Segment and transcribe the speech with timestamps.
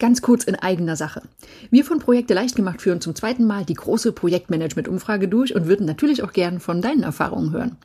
[0.00, 1.22] Ganz kurz in eigener Sache.
[1.70, 5.86] Wir von Projekte leicht gemacht führen zum zweiten Mal die große Projektmanagement-Umfrage durch und würden
[5.86, 7.76] natürlich auch gern von deinen Erfahrungen hören.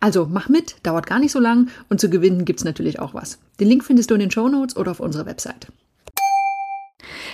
[0.00, 3.38] Also mach mit, dauert gar nicht so lang und zu gewinnen gibt's natürlich auch was.
[3.60, 5.66] Den Link findest du in den Show Notes oder auf unserer Website.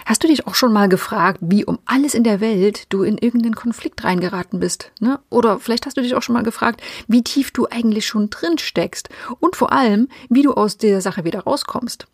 [0.04, 3.18] Hast du dich auch schon mal gefragt, wie um alles in der Welt du in
[3.18, 4.90] irgendeinen Konflikt reingeraten bist?
[4.98, 5.20] Ne?
[5.30, 8.58] Oder vielleicht hast du dich auch schon mal gefragt, wie tief du eigentlich schon drin
[8.58, 9.08] steckst
[9.38, 12.08] und vor allem, wie du aus dieser Sache wieder rauskommst.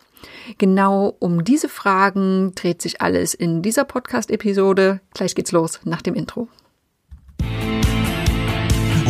[0.57, 5.01] Genau um diese Fragen dreht sich alles in dieser Podcast-Episode.
[5.13, 6.47] Gleich geht's los nach dem Intro.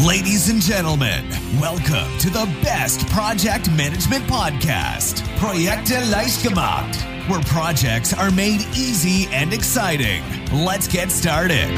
[0.06, 1.24] Ladies and gentlemen,
[1.60, 6.98] welcome to the best project management podcast, Projekte leicht gemacht,
[7.28, 10.24] where projects are made easy and exciting.
[10.52, 11.70] Let's get started.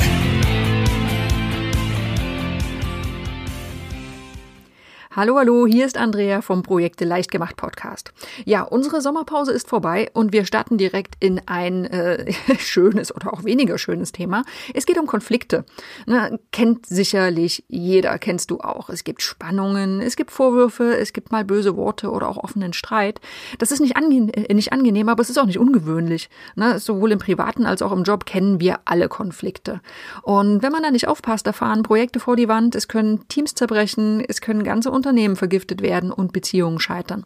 [5.15, 8.11] Hallo, hallo, hier ist Andrea vom Projekte leicht gemacht Podcast.
[8.45, 13.43] Ja, unsere Sommerpause ist vorbei und wir starten direkt in ein äh, schönes oder auch
[13.43, 14.43] weniger schönes Thema.
[14.73, 15.65] Es geht um Konflikte.
[16.07, 18.89] Na, kennt sicherlich jeder, kennst du auch.
[18.89, 23.21] Es gibt Spannungen, es gibt Vorwürfe, es gibt mal böse Worte oder auch offenen Streit.
[23.59, 26.27] Das ist nicht, ange äh, nicht angenehm, aber es ist auch nicht ungewöhnlich.
[26.55, 29.79] Na, sowohl im Privaten als auch im Job kennen wir alle Konflikte.
[30.23, 33.53] Und wenn man da nicht aufpasst, da fahren Projekte vor die Wand, es können Teams
[33.53, 37.25] zerbrechen, es können ganze Unternehmen vergiftet werden und Beziehungen scheitern.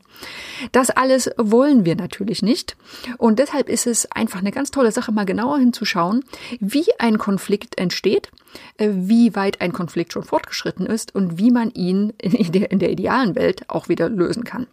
[0.71, 2.75] Das alles wollen wir natürlich nicht.
[3.19, 6.23] Und deshalb ist es einfach eine ganz tolle Sache, mal genauer hinzuschauen,
[6.59, 8.31] wie ein Konflikt entsteht,
[8.77, 12.79] äh, wie weit ein Konflikt schon fortgeschritten ist und wie man ihn in der, in
[12.79, 14.65] der idealen Welt auch wieder lösen kann.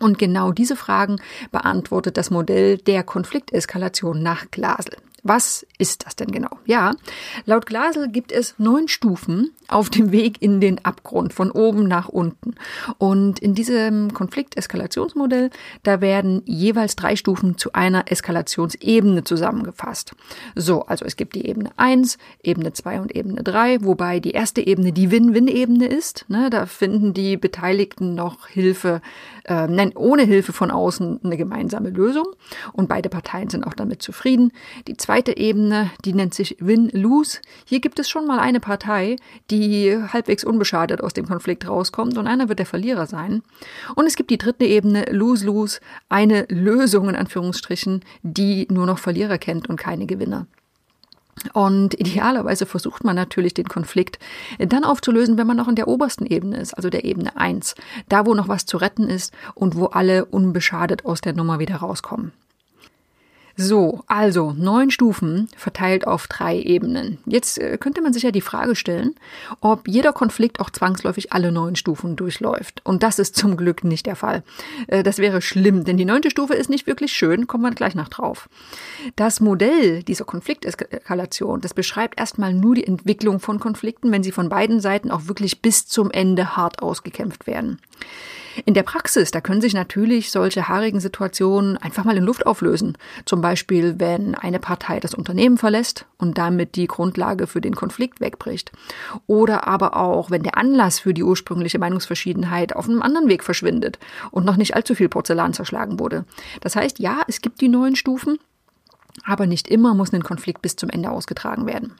[0.00, 1.20] Und genau diese Fragen
[1.52, 4.96] beantwortet das Modell der Konflikteskalation nach Glasel.
[5.28, 6.50] Was ist das denn genau?
[6.66, 6.94] Ja,
[7.46, 12.08] laut Glasel gibt es neun Stufen auf dem Weg in den Abgrund, von oben nach
[12.08, 12.54] unten.
[12.98, 15.50] Und in diesem Konflikteskalationsmodell,
[15.82, 20.14] da werden jeweils drei Stufen zu einer Eskalationsebene zusammengefasst.
[20.54, 24.64] So, also es gibt die Ebene 1, Ebene 2 und Ebene 3, wobei die erste
[24.64, 26.24] Ebene die Win-Win-Ebene ist.
[26.28, 29.00] Ne, da finden die Beteiligten noch Hilfe,
[29.44, 32.26] äh, nein, ohne Hilfe von außen eine gemeinsame Lösung.
[32.72, 34.52] Und beide Parteien sind auch damit zufrieden.
[34.86, 37.38] Die zweite zweite Ebene, die nennt sich Win-Lose.
[37.64, 39.16] Hier gibt es schon mal eine Partei,
[39.50, 43.42] die halbwegs unbeschadet aus dem Konflikt rauskommt und einer wird der Verlierer sein.
[43.94, 49.38] Und es gibt die dritte Ebene, Lose-Lose, eine Lösung in Anführungsstrichen, die nur noch Verlierer
[49.38, 50.46] kennt und keine Gewinner.
[51.54, 54.18] Und idealerweise versucht man natürlich den Konflikt
[54.58, 57.74] dann aufzulösen, wenn man noch in der obersten Ebene ist, also der Ebene 1,
[58.10, 61.76] da wo noch was zu retten ist und wo alle unbeschadet aus der Nummer wieder
[61.76, 62.32] rauskommen.
[63.58, 67.16] So, also neun Stufen verteilt auf drei Ebenen.
[67.24, 69.14] Jetzt äh, könnte man sich ja die Frage stellen,
[69.62, 72.82] ob jeder Konflikt auch zwangsläufig alle neun Stufen durchläuft.
[72.84, 74.42] Und das ist zum Glück nicht der Fall.
[74.88, 77.94] Äh, das wäre schlimm, denn die neunte Stufe ist nicht wirklich schön, kommen wir gleich
[77.94, 78.50] noch drauf.
[79.16, 84.50] Das Modell dieser Konflikteskalation, das beschreibt erstmal nur die Entwicklung von Konflikten, wenn sie von
[84.50, 87.78] beiden Seiten auch wirklich bis zum Ende hart ausgekämpft werden.
[88.64, 92.96] In der Praxis, da können sich natürlich solche haarigen Situationen einfach mal in Luft auflösen.
[93.24, 98.20] Zum Beispiel, wenn eine Partei das Unternehmen verlässt und damit die Grundlage für den Konflikt
[98.20, 98.72] wegbricht.
[99.26, 103.98] Oder aber auch, wenn der Anlass für die ursprüngliche Meinungsverschiedenheit auf einem anderen Weg verschwindet
[104.30, 106.24] und noch nicht allzu viel Porzellan zerschlagen wurde.
[106.60, 108.38] Das heißt, ja, es gibt die neuen Stufen,
[109.24, 111.92] aber nicht immer muss ein Konflikt bis zum Ende ausgetragen werden.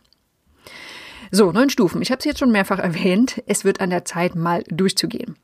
[1.31, 2.03] So, neun Stufen.
[2.03, 3.43] Ich habe es jetzt schon mehrfach erwähnt.
[3.47, 5.37] Es wird an der Zeit, mal durchzugehen.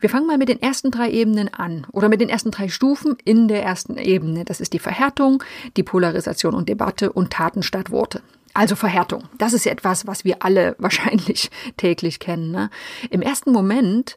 [0.00, 3.16] Wir fangen mal mit den ersten drei Ebenen an oder mit den ersten drei Stufen
[3.24, 4.44] in der ersten Ebene.
[4.44, 5.42] Das ist die Verhärtung,
[5.76, 8.22] die Polarisation und Debatte und Taten statt Worte.
[8.54, 9.24] Also Verhärtung.
[9.38, 12.50] Das ist etwas, was wir alle wahrscheinlich täglich kennen.
[12.50, 12.70] Ne?
[13.10, 14.16] Im ersten Moment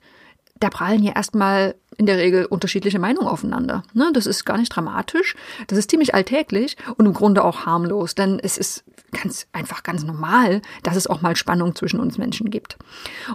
[0.62, 3.84] da prallen ja erstmal in der Regel unterschiedliche Meinungen aufeinander.
[3.94, 4.12] Ne?
[4.14, 5.36] Das ist gar nicht dramatisch,
[5.68, 10.04] das ist ziemlich alltäglich und im Grunde auch harmlos, denn es ist ganz einfach ganz
[10.04, 12.78] normal, dass es auch mal Spannung zwischen uns Menschen gibt.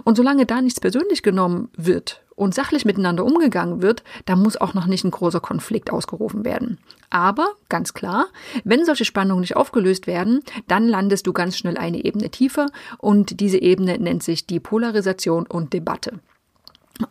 [0.03, 4.73] Und solange da nichts persönlich genommen wird und sachlich miteinander umgegangen wird, da muss auch
[4.73, 6.79] noch nicht ein großer Konflikt ausgerufen werden.
[7.09, 8.27] Aber ganz klar,
[8.63, 12.67] wenn solche Spannungen nicht aufgelöst werden, dann landest du ganz schnell eine Ebene tiefer
[12.97, 16.19] und diese Ebene nennt sich die Polarisation und Debatte.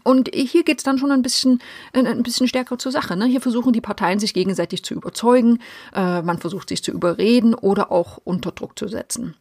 [0.03, 1.61] Und hier geht's dann schon ein bisschen,
[1.93, 3.17] ein bisschen stärker zur Sache.
[3.17, 3.27] Ne?
[3.27, 5.61] Hier versuchen die Parteien sich gegenseitig zu überzeugen,
[5.95, 9.35] äh, man versucht sich zu überreden oder auch unter Druck zu setzen.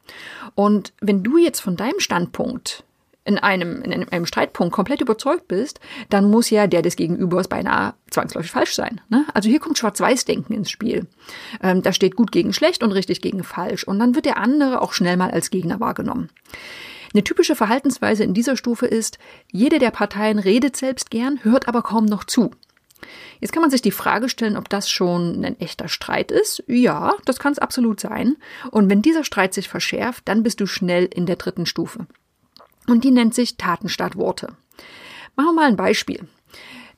[0.54, 2.84] Und wenn du jetzt von deinem Standpunkt
[3.26, 7.96] in einem, in einem Streitpunkt komplett überzeugt bist, dann muss ja der des Gegenübers beinahe
[8.12, 9.02] zwangsläufig falsch sein.
[9.10, 9.26] Ne?
[9.34, 11.08] Also hier kommt Schwarz-Weiß-Denken ins Spiel.
[11.62, 13.84] Ähm, da steht gut gegen schlecht und richtig gegen falsch.
[13.84, 16.30] Und dann wird der andere auch schnell mal als Gegner wahrgenommen.
[17.16, 19.20] Eine typische Verhaltensweise in dieser Stufe ist,
[19.50, 22.52] jede der Parteien redet selbst gern, hört aber kaum noch zu.
[23.40, 26.62] Jetzt kann man sich die Frage stellen, ob das schon ein echter Streit ist.
[26.68, 28.36] Ja, das kann es absolut sein.
[28.70, 32.06] Und wenn dieser Streit sich verschärft, dann bist du schnell in der dritten Stufe.
[32.86, 34.48] Und die nennt sich Taten statt Worte.
[35.38, 36.28] Machen wir mal ein Beispiel.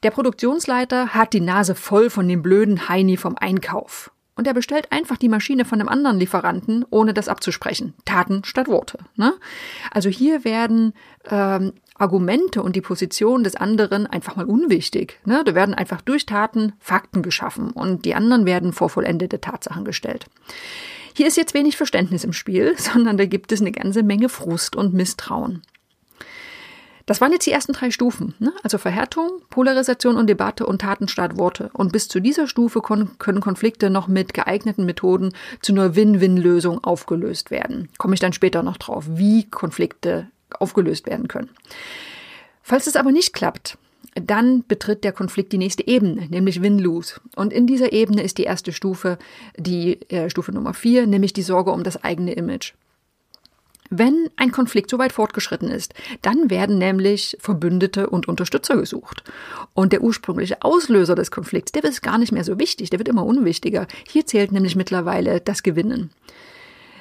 [0.02, 4.10] Der Produktionsleiter hat die Nase voll von dem blöden Heini vom Einkauf.
[4.38, 7.96] Und er bestellt einfach die Maschine von einem anderen Lieferanten, ohne das abzusprechen.
[8.06, 9.00] Taten statt Worte.
[9.16, 9.34] Ne?
[9.92, 10.94] Also hier werden
[11.30, 15.20] ähm, Argumente und die Position des anderen einfach mal unwichtig.
[15.26, 15.42] Ne?
[15.44, 20.28] Da werden einfach durch Taten Fakten geschaffen und die anderen werden vor vollendete Tatsachen gestellt.
[21.14, 24.76] Hier ist jetzt wenig Verständnis im Spiel, sondern da gibt es eine ganze Menge Frust
[24.76, 25.64] und Misstrauen.
[27.08, 28.52] Das waren jetzt die ersten drei Stufen, ne?
[28.64, 31.70] also Verhärtung, Polarisation und Debatte und Taten statt Worte.
[31.72, 35.32] Und bis zu dieser Stufe können Konflikte noch mit geeigneten Methoden
[35.62, 37.88] zu einer Win-Win-Lösung aufgelöst werden.
[37.98, 40.28] Komme ich dann später noch drauf, wie Konflikte
[40.60, 41.50] aufgelöst werden können.
[42.62, 43.78] Falls es aber nicht klappt,
[44.16, 47.22] dann betritt der Konflikt die nächste Ebene, nämlich Win-Lose.
[47.38, 49.18] Und in dieser Ebene ist die erste Stufe,
[49.56, 52.74] die äh, Stufe Nummer vier, nämlich die Sorge um das eigene Image.
[53.90, 59.24] Wenn ein Konflikt so weit fortgeschritten ist, dann werden nämlich Verbündete und Unterstützer gesucht.
[59.74, 63.08] Und der ursprüngliche Auslöser des Konflikts, der ist gar nicht mehr so wichtig, der wird
[63.08, 63.88] immer unwichtiger.
[64.08, 66.12] Hier zählt nämlich mittlerweile das Gewinnen.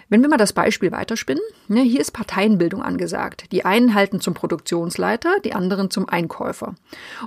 [0.08, 3.50] Wenn wir mal das Beispiel weiterspinnen, ne, hier ist Parteienbildung angesagt.
[3.50, 6.76] Die einen halten zum Produktionsleiter, die anderen zum Einkäufer.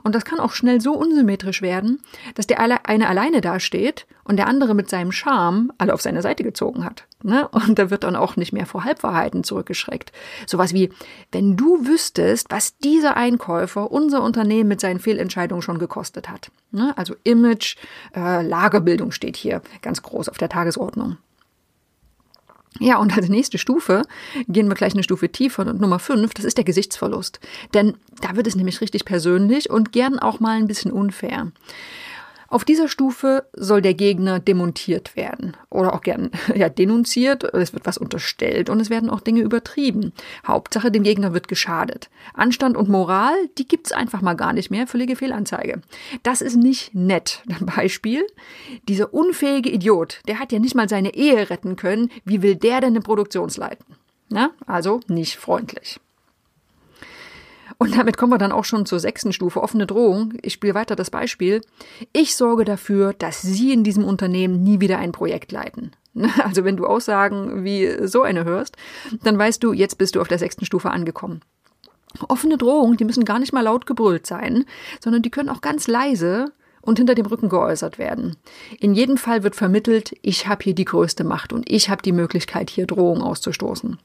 [0.04, 2.00] Und das kann auch schnell so unsymmetrisch werden,
[2.36, 6.44] dass der eine alleine dasteht und der andere mit seinem Charme alle auf seine Seite
[6.44, 7.06] gezogen hat.
[7.22, 7.50] Ne?
[7.50, 10.14] Und da wird dann auch nicht mehr vor Halbwahrheiten zurückgeschreckt.
[10.46, 10.90] Sowas wie,
[11.34, 16.50] wenn du wüsstest, was dieser Einkäufer unser Unternehmen mit seinen Fehlentscheidungen schon gekostet hat.
[16.72, 16.94] Ne?
[16.96, 17.76] Also Image,
[18.16, 21.18] äh, Lagerbildung steht hier ganz groß auf der Tagesordnung.
[22.80, 24.04] Ja, und als nächste Stufe
[24.48, 27.40] gehen wir gleich eine Stufe tiefer und Nummer fünf, das ist der Gesichtsverlust.
[27.74, 31.52] Denn da wird es nämlich richtig persönlich und gern auch mal ein bisschen unfair.
[32.50, 37.44] Auf dieser Stufe soll der Gegner demontiert werden oder auch gern ja, denunziert.
[37.44, 40.14] Es wird was unterstellt und es werden auch Dinge übertrieben.
[40.48, 42.10] Hauptsache, dem Gegner wird geschadet.
[42.34, 44.88] Anstand und Moral, die gibt's einfach mal gar nicht mehr.
[44.88, 45.82] Völlige Fehlanzeige.
[46.24, 47.44] Das ist nicht nett.
[47.60, 48.26] Beispiel,
[48.88, 52.10] dieser unfähige Idiot, der hat ja nicht mal seine Ehe retten können.
[52.26, 53.96] Wie will der denn eine Produktion leiten?
[54.30, 56.00] Na, also nicht freundlich.
[57.82, 60.34] Und damit kommen wir dann auch schon zur sechsten Stufe, offene Drohung.
[60.42, 61.62] Ich spiele weiter das Beispiel.
[62.12, 65.94] Ich sorge dafür, dass Sie in diesem Unternehmen nie wieder ein Projekt leiten.
[66.44, 68.76] Also wenn du Aussagen wie so eine hörst,
[69.24, 71.42] dann weißt du, jetzt bist du auf der sechsten Stufe angekommen.
[72.28, 74.66] Offene Drohungen, die müssen gar nicht mal laut gebrüllt sein,
[75.00, 78.36] sondern die können auch ganz leise und hinter dem Rücken geäußert werden.
[78.80, 82.12] In jedem Fall wird vermittelt, ich habe hier die größte Macht und ich habe die
[82.12, 84.00] Möglichkeit, hier Drohungen auszustoßen.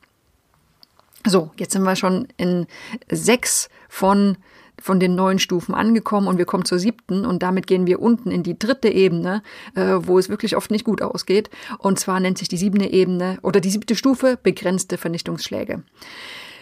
[1.27, 2.67] So, jetzt sind wir schon in
[3.11, 4.37] sechs von
[4.81, 8.31] von den neun Stufen angekommen und wir kommen zur siebten und damit gehen wir unten
[8.31, 9.43] in die dritte Ebene,
[9.77, 11.49] äh, wo es wirklich oft nicht gut ausgeht.
[11.79, 15.83] Und zwar nennt sich die siebte Ebene oder die siebte Stufe begrenzte Vernichtungsschläge.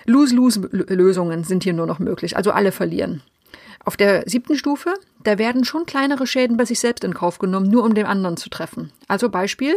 [0.05, 3.23] Lose-Lose-Lösungen sind hier nur noch möglich, also alle verlieren.
[3.85, 4.95] Auf der siebten Stufe,
[5.25, 8.37] da werden schon kleinere Schäden bei sich selbst in Kauf genommen, nur um den anderen
[8.37, 8.93] zu treffen.
[9.09, 9.75] Also Beispiel,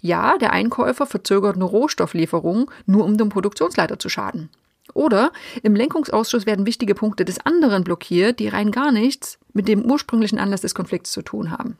[0.00, 4.48] ja, der Einkäufer verzögert eine Rohstofflieferung, nur um dem Produktionsleiter zu schaden.
[4.94, 5.32] Oder
[5.62, 10.38] im Lenkungsausschuss werden wichtige Punkte des anderen blockiert, die rein gar nichts mit dem ursprünglichen
[10.38, 11.78] Anlass des Konflikts zu tun haben.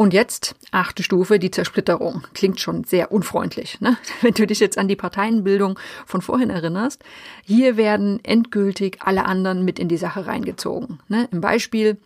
[0.00, 2.22] Und jetzt, achte Stufe, die Zersplitterung.
[2.32, 3.98] Klingt schon sehr unfreundlich, ne?
[4.22, 7.04] wenn du dich jetzt an die Parteienbildung von vorhin erinnerst.
[7.44, 11.00] Hier werden endgültig alle anderen mit in die Sache reingezogen.
[11.08, 11.28] Ne?
[11.32, 11.98] Im Beispiel,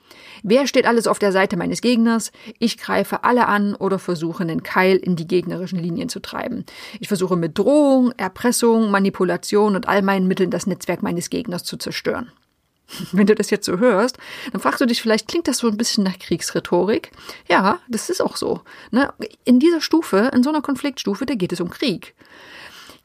[0.42, 2.32] wer steht alles auf der Seite meines Gegners?
[2.58, 6.64] Ich greife alle an oder versuche einen Keil in die gegnerischen Linien zu treiben.
[6.98, 11.76] Ich versuche mit Drohung, Erpressung, Manipulation und all meinen Mitteln das Netzwerk meines Gegners zu
[11.76, 12.32] zerstören.
[13.12, 14.18] Wenn du das jetzt so hörst,
[14.52, 17.10] dann fragst du dich vielleicht, klingt das so ein bisschen nach Kriegsrhetorik?
[17.48, 18.60] Ja, das ist auch so.
[18.90, 19.12] Ne?
[19.44, 22.14] In dieser Stufe, in so einer Konfliktstufe, da geht es um Krieg.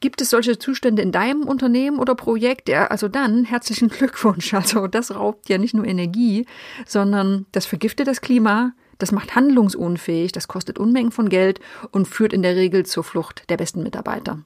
[0.00, 2.70] Gibt es solche Zustände in deinem Unternehmen oder Projekt?
[2.70, 4.54] Ja, also dann herzlichen Glückwunsch.
[4.54, 6.46] Also das raubt ja nicht nur Energie,
[6.86, 11.60] sondern das vergiftet das Klima, das macht handlungsunfähig, das kostet Unmengen von Geld
[11.90, 14.40] und führt in der Regel zur Flucht der besten Mitarbeiter.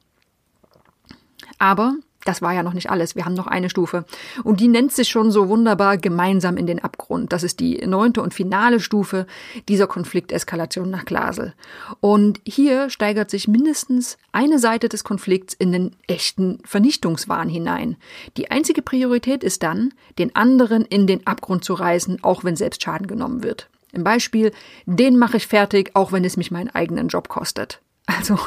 [1.58, 3.16] Aber das war ja noch nicht alles.
[3.16, 4.04] Wir haben noch eine Stufe.
[4.42, 7.32] Und die nennt sich schon so wunderbar gemeinsam in den Abgrund.
[7.32, 9.26] Das ist die neunte und finale Stufe
[9.68, 11.54] dieser Konflikteskalation nach Glasel.
[12.00, 17.96] Und hier steigert sich mindestens eine Seite des Konflikts in den echten Vernichtungswahn hinein.
[18.36, 22.82] Die einzige Priorität ist dann, den anderen in den Abgrund zu reißen, auch wenn selbst
[22.82, 23.68] Schaden genommen wird.
[23.92, 24.50] Im Beispiel,
[24.86, 27.80] den mache ich fertig, auch wenn es mich meinen eigenen Job kostet.
[28.06, 28.38] Also,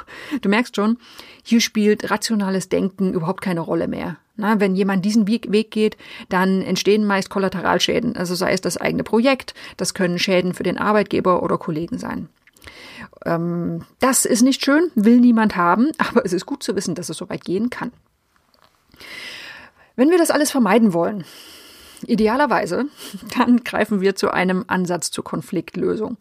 [0.41, 0.97] du merkst schon,
[1.43, 4.17] hier spielt rationales Denken überhaupt keine Rolle mehr.
[4.35, 5.97] Na, wenn jemand diesen Weg geht,
[6.29, 8.15] dann entstehen meist Kollateralschäden.
[8.15, 12.29] Also sei es das eigene Projekt, das können Schäden für den Arbeitgeber oder Kollegen sein.
[13.25, 17.09] Ähm, das ist nicht schön, will niemand haben, aber es ist gut zu wissen, dass
[17.09, 17.91] es so weit gehen kann.
[19.95, 21.25] Wenn wir das alles vermeiden wollen,
[22.05, 22.85] idealerweise,
[23.37, 26.17] dann greifen wir zu einem Ansatz zur Konfliktlösung.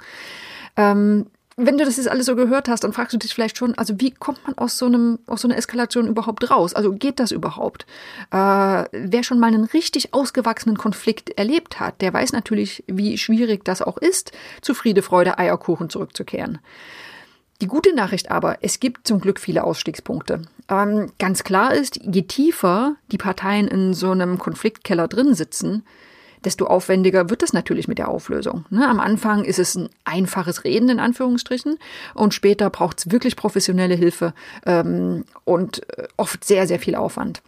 [0.77, 3.77] Ähm, wenn du das jetzt alles so gehört hast, dann fragst du dich vielleicht schon,
[3.79, 6.75] also wie kommt man aus so einem, aus so einer Eskalation überhaupt raus?
[6.75, 7.87] Also geht das überhaupt?
[8.31, 8.37] Äh,
[8.93, 13.81] wer schon mal einen richtig ausgewachsenen Konflikt erlebt hat, der weiß natürlich, wie schwierig das
[13.81, 16.59] auch ist, zu Friede, Freude, Eierkuchen zurückzukehren.
[17.63, 20.43] Die gute Nachricht aber, es gibt zum Glück viele Ausstiegspunkte.
[20.69, 25.85] Ähm, ganz klar ist, je tiefer die Parteien in so einem Konfliktkeller drin sitzen,
[26.47, 28.65] desto aufwendiger wird es natürlich mit der Auflösung.
[28.71, 28.89] Ne?
[28.89, 31.77] Am Anfang ist es ein einfaches Reden in Anführungsstrichen
[32.15, 34.33] und später braucht es wirklich professionelle Hilfe
[34.65, 37.43] ähm, und äh, oft sehr, sehr viel Aufwand.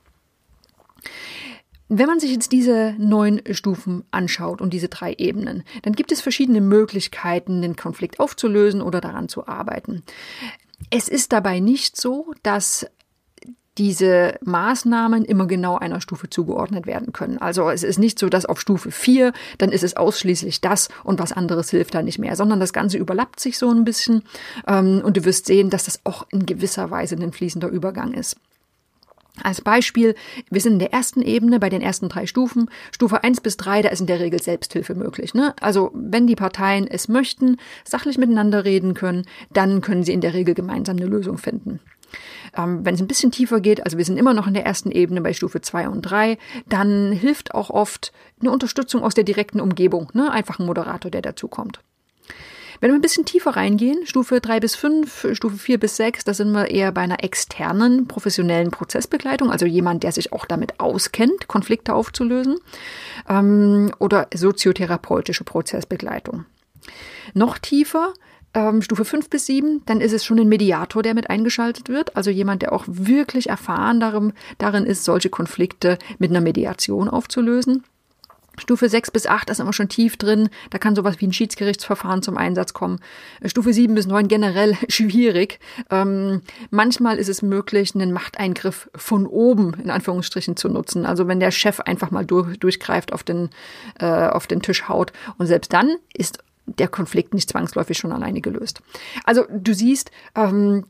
[1.88, 6.21] Wenn man sich jetzt diese neun Stufen anschaut und diese drei Ebenen, dann gibt es
[6.21, 10.02] verschiedene Möglichkeiten, den Konflikt aufzulösen oder daran zu arbeiten.
[10.90, 12.87] Es ist dabei nicht so, dass
[13.78, 17.38] diese Maßnahmen immer genau einer Stufe zugeordnet werden können.
[17.38, 21.20] Also es ist nicht so, dass auf Stufe 4, dann ist es ausschließlich das und
[21.20, 24.23] was anderes hilft da nicht mehr, sondern das Ganze überlappt sich so ein bisschen
[24.66, 28.37] ähm, und du wirst sehen, dass das auch in gewisser Weise ein fließender Übergang ist.
[29.42, 30.16] Als Beispiel,
[30.50, 32.68] wir sind in der ersten Ebene bei den ersten drei Stufen.
[32.90, 35.32] Stufe 1 bis 3, da ist in der Regel Selbsthilfe möglich.
[35.32, 35.54] Ne?
[35.61, 40.35] Also wenn die Parteien es möchten, sachlich miteinander reden können, dann können sie in der
[40.35, 41.80] Regel gemeinsam eine Lösung finden.
[42.56, 44.90] Ähm, wenn es ein bisschen tiefer geht, also wir sind immer noch in der ersten
[44.90, 46.38] Ebene bei Stufe 2 und 3,
[46.68, 50.30] dann hilft auch oft eine Unterstützung aus der direkten Umgebung, ne?
[50.30, 51.80] einfach ein Moderator, der dazukommt.
[52.80, 56.32] Wenn wir ein bisschen tiefer reingehen, Stufe 3 bis 5, Stufe 4 bis 6, da
[56.32, 61.48] sind wir eher bei einer externen professionellen Prozessbegleitung, also jemand, der sich auch damit auskennt,
[61.48, 62.58] Konflikte aufzulösen,
[63.28, 66.44] ähm, oder soziotherapeutische Prozessbegleitung.
[67.34, 68.14] Noch tiefer
[68.55, 72.17] ähm, Stufe 5 bis 7, dann ist es schon ein Mediator, der mit eingeschaltet wird,
[72.17, 77.85] also jemand, der auch wirklich erfahren darin, darin ist, solche Konflikte mit einer Mediation aufzulösen.
[78.61, 80.49] Stufe 6 bis 8 ist immer schon tief drin.
[80.71, 82.99] Da kann sowas wie ein Schiedsgerichtsverfahren zum Einsatz kommen.
[83.45, 85.61] Stufe 7 bis 9 generell schwierig.
[85.90, 91.07] Ähm, manchmal ist es möglich, einen Machteingriff von oben in Anführungsstrichen zu nutzen.
[91.07, 93.50] Also wenn der Chef einfach mal durch, durchgreift, auf den,
[94.00, 95.12] äh, auf den Tisch haut.
[95.38, 96.38] Und selbst dann ist
[96.78, 98.80] der Konflikt nicht zwangsläufig schon alleine gelöst.
[99.25, 100.84] Also du siehst, ähm,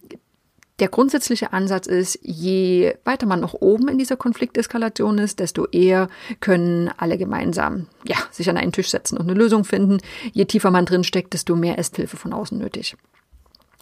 [0.79, 6.09] der grundsätzliche Ansatz ist, je weiter man nach oben in dieser Konflikteskalation ist, desto eher
[6.41, 9.99] können alle gemeinsam ja, sich an einen Tisch setzen und eine Lösung finden.
[10.33, 12.97] Je tiefer man drin steckt, desto mehr ist Hilfe von außen nötig.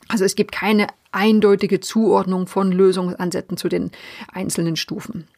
[0.09, 3.91] Also es gibt keine eindeutige Zuordnung von Lösungsansätzen zu den
[4.33, 5.29] einzelnen Stufen.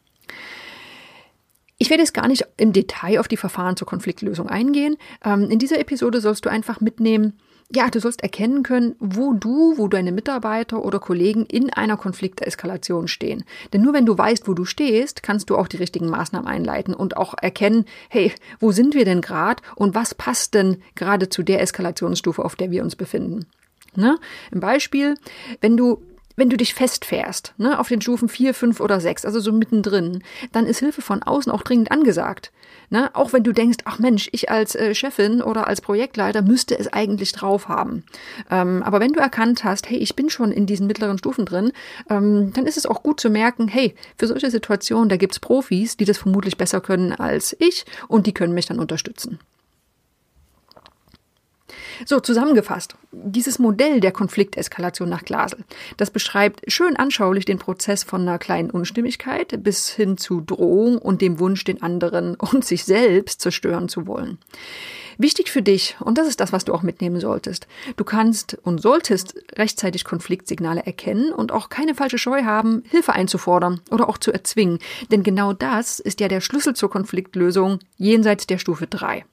[1.81, 4.97] Ich werde jetzt gar nicht im Detail auf die Verfahren zur Konfliktlösung eingehen.
[5.23, 7.39] Ähm, in dieser Episode sollst du einfach mitnehmen,
[7.73, 13.07] ja, du sollst erkennen können, wo du, wo deine Mitarbeiter oder Kollegen in einer Konflikteskalation
[13.07, 13.45] stehen.
[13.71, 16.93] Denn nur wenn du weißt, wo du stehst, kannst du auch die richtigen Maßnahmen einleiten
[16.93, 21.43] und auch erkennen, hey, wo sind wir denn gerade und was passt denn gerade zu
[21.43, 23.45] der Eskalationsstufe, auf der wir uns befinden.
[23.95, 24.17] Ne?
[24.51, 25.15] Im Beispiel,
[25.61, 26.01] wenn du
[26.39, 30.23] wenn du dich festfährst, ne, auf den Stufen 4, 5 oder 6, also so mittendrin,
[30.51, 32.51] dann ist Hilfe von außen auch dringend angesagt.
[32.89, 33.09] Ne?
[33.13, 36.91] Auch wenn du denkst, ach Mensch, ich als äh, Chefin oder als Projektleiter müsste es
[36.91, 38.03] eigentlich drauf haben.
[38.49, 41.71] Ähm, aber wenn du erkannt hast, hey, ich bin schon in diesen mittleren Stufen drin,
[42.09, 45.97] ähm, dann ist es auch gut zu merken, hey, für solche Situationen, da gibt's Profis,
[45.97, 49.39] die das vermutlich besser können als ich und die können mich dann unterstützen.
[52.05, 52.95] So, zusammengefasst.
[53.11, 55.63] Dieses Modell der Konflikteskalation nach Glasel,
[55.97, 61.21] das beschreibt schön anschaulich den Prozess von einer kleinen Unstimmigkeit bis hin zu Drohung und
[61.21, 64.37] dem Wunsch, den anderen und sich selbst zerstören zu wollen.
[65.21, 68.81] Wichtig für dich, und das ist das, was du auch mitnehmen solltest, du kannst und
[68.81, 74.31] solltest rechtzeitig Konfliktsignale erkennen und auch keine falsche Scheu haben, Hilfe einzufordern oder auch zu
[74.31, 74.79] erzwingen.
[75.11, 79.25] Denn genau das ist ja der Schlüssel zur Konfliktlösung jenseits der Stufe 3.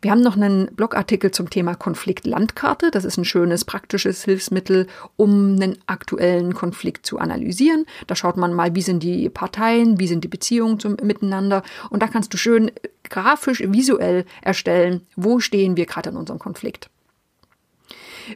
[0.00, 2.90] Wir haben noch einen Blogartikel zum Thema Konfliktlandkarte.
[2.90, 4.86] Das ist ein schönes praktisches Hilfsmittel,
[5.16, 7.86] um einen aktuellen Konflikt zu analysieren.
[8.06, 11.62] Da schaut man mal, wie sind die Parteien, wie sind die Beziehungen zum, miteinander.
[11.90, 12.70] Und da kannst du schön
[13.04, 16.90] grafisch, visuell erstellen, wo stehen wir gerade in unserem Konflikt.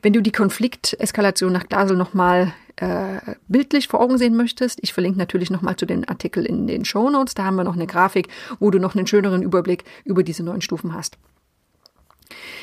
[0.03, 5.19] Wenn du die Konflikteskalation nach Glasel nochmal äh, bildlich vor Augen sehen möchtest, ich verlinke
[5.19, 7.35] natürlich nochmal zu den Artikel in den Show Notes.
[7.35, 8.29] Da haben wir noch eine Grafik,
[8.61, 11.19] wo du noch einen schöneren Überblick über diese neuen Stufen hast.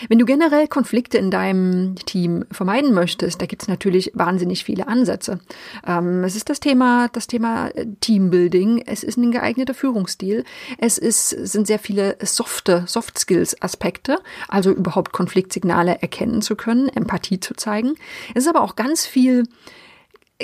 [0.09, 4.87] Wenn du generell Konflikte in deinem Team vermeiden möchtest, da gibt es natürlich wahnsinnig viele
[4.87, 5.39] Ansätze.
[5.85, 8.83] Ähm, es ist das Thema, das Thema äh, Teambuilding.
[8.85, 10.43] Es ist ein geeigneter Führungsstil.
[10.77, 16.89] Es ist, sind sehr viele softe, Soft Skills Aspekte, also überhaupt Konfliktsignale erkennen zu können,
[16.89, 17.95] Empathie zu zeigen.
[18.33, 19.43] Es ist aber auch ganz viel,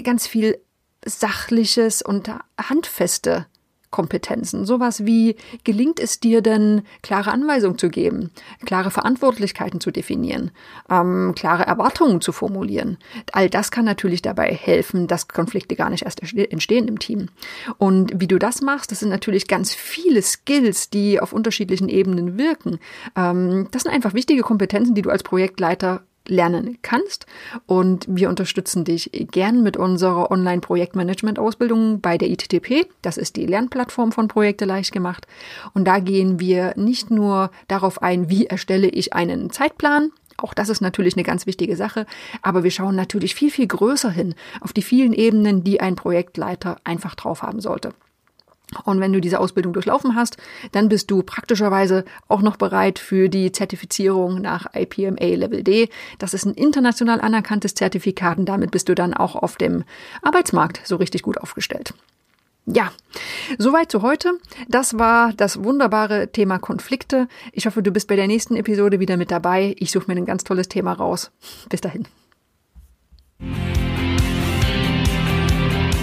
[0.04, 0.58] ganz viel
[1.06, 3.48] sachliches und handfeste
[3.92, 4.66] Kompetenzen.
[4.66, 8.32] Sowas wie, gelingt es dir denn, klare Anweisungen zu geben,
[8.66, 10.52] klare Verantwortlichkeiten zu definieren,
[10.90, 12.98] ähm, klare Erwartungen zu formulieren.
[13.34, 17.28] All das kann natürlich dabei helfen, dass Konflikte gar nicht erst entstehen im Team.
[17.78, 22.38] Und wie du das machst, das sind natürlich ganz viele Skills, die auf unterschiedlichen Ebenen
[22.38, 22.80] wirken.
[23.16, 27.26] Ähm, das sind einfach wichtige Kompetenzen, die du als Projektleiter lernen kannst.
[27.66, 32.88] Und wir unterstützen dich gern mit unserer Online-Projektmanagement-Ausbildung bei der ITTP.
[33.02, 35.28] Das ist die Lernplattform von Projekte leicht gemacht.
[35.74, 40.70] Und da gehen wir nicht nur darauf ein, wie erstelle ich einen Zeitplan, auch das
[40.70, 42.06] ist natürlich eine ganz wichtige Sache,
[42.42, 46.78] aber wir schauen natürlich viel, viel größer hin auf die vielen Ebenen, die ein Projektleiter
[46.84, 47.94] einfach drauf haben sollte.
[48.86, 50.38] Und wenn du diese Ausbildung durchlaufen hast,
[50.72, 55.90] dann bist du praktischerweise auch noch bereit für die Zertifizierung nach IPMA Level D.
[56.20, 59.84] Das ist ein international anerkanntes Zertifikat und damit bist du dann auch auf dem
[60.22, 61.94] Arbeitsmarkt so richtig gut aufgestellt.
[62.66, 62.92] Ja,
[63.58, 64.34] soweit zu heute.
[64.68, 67.28] Das war das wunderbare Thema Konflikte.
[67.52, 69.76] Ich hoffe, du bist bei der nächsten Episode wieder mit dabei.
[69.80, 71.32] Ich suche mir ein ganz tolles Thema raus.
[71.70, 72.08] Bis dahin.